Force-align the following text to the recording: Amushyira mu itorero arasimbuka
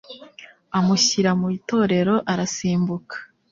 Amushyira 0.77 1.31
mu 1.39 1.47
itorero 1.57 2.15
arasimbuka 2.31 3.15